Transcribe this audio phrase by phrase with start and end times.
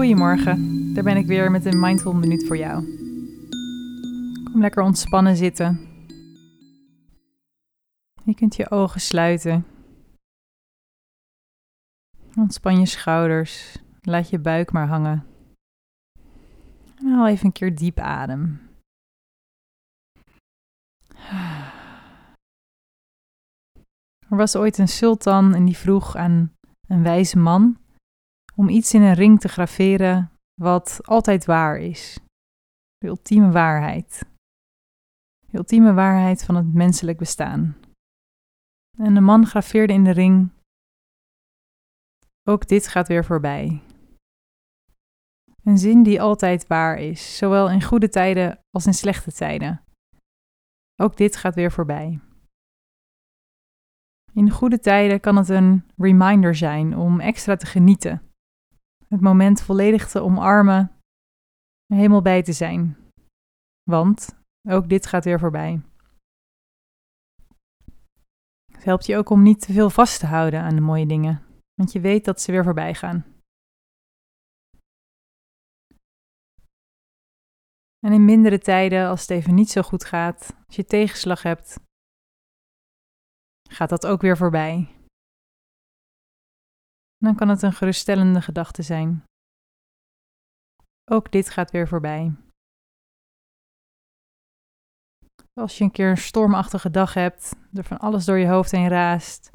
[0.00, 2.84] Goedemorgen, daar ben ik weer met een Mindful Minuut voor jou.
[4.44, 5.80] Kom lekker ontspannen zitten.
[8.24, 9.66] Je kunt je ogen sluiten.
[12.36, 15.26] Ontspan je schouders, laat je buik maar hangen.
[16.96, 18.60] En haal even een keer diep adem.
[24.28, 26.52] Er was ooit een sultan en die vroeg aan
[26.86, 27.78] een wijze man
[28.60, 32.18] om iets in een ring te graveren wat altijd waar is.
[32.98, 34.26] De ultieme waarheid.
[35.46, 37.76] De ultieme waarheid van het menselijk bestaan.
[38.98, 40.50] En de man graveerde in de ring:
[42.48, 43.82] Ook dit gaat weer voorbij.
[45.62, 49.84] Een zin die altijd waar is, zowel in goede tijden als in slechte tijden.
[50.96, 52.20] Ook dit gaat weer voorbij.
[54.32, 58.29] In goede tijden kan het een reminder zijn om extra te genieten
[59.10, 60.92] het moment volledig te omarmen,
[61.94, 62.96] helemaal bij te zijn.
[63.90, 65.82] Want ook dit gaat weer voorbij.
[68.72, 71.42] Het helpt je ook om niet te veel vast te houden aan de mooie dingen,
[71.74, 73.24] want je weet dat ze weer voorbij gaan.
[78.06, 81.80] En in mindere tijden, als het even niet zo goed gaat, als je tegenslag hebt,
[83.70, 84.99] gaat dat ook weer voorbij
[87.20, 89.24] dan kan het een geruststellende gedachte zijn.
[91.10, 92.34] Ook dit gaat weer voorbij.
[95.52, 98.88] Als je een keer een stormachtige dag hebt, er van alles door je hoofd heen
[98.88, 99.50] raast,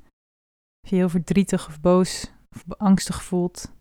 [0.84, 3.74] of je heel verdrietig of boos of angstig voelt,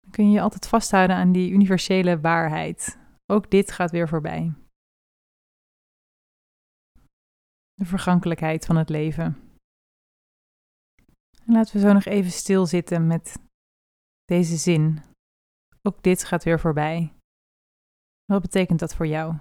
[0.00, 2.98] dan kun je je altijd vasthouden aan die universele waarheid.
[3.26, 4.54] Ook dit gaat weer voorbij.
[7.74, 9.45] De vergankelijkheid van het leven.
[11.46, 13.38] En laten we zo nog even stilzitten met
[14.24, 15.02] deze zin.
[15.82, 17.12] Ook dit gaat weer voorbij.
[18.24, 19.34] Wat betekent dat voor jou?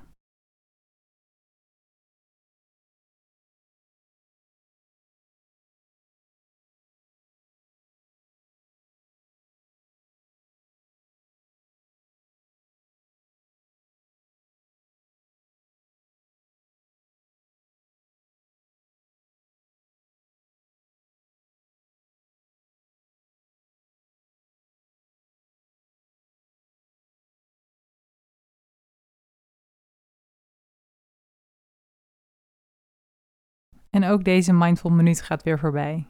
[33.96, 36.08] En ook deze mindful minuut gaat weer voorbij.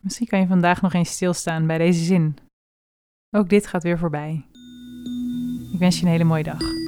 [0.00, 2.36] Misschien kan je vandaag nog eens stilstaan bij deze zin.
[3.36, 4.46] Ook dit gaat weer voorbij.
[5.72, 6.83] Ik wens je een hele mooie dag.